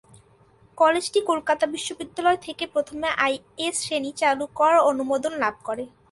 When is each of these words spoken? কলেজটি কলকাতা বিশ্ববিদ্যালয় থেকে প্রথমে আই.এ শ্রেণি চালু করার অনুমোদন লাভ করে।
কলেজটি 0.77 1.19
কলকাতা 1.21 1.65
বিশ্ববিদ্যালয় 1.67 2.39
থেকে 2.41 2.63
প্রথমে 2.67 3.07
আই.এ 3.25 3.67
শ্রেণি 3.79 4.11
চালু 4.21 4.45
করার 4.55 4.79
অনুমোদন 4.91 5.33
লাভ 5.43 5.55
করে। 5.67 5.83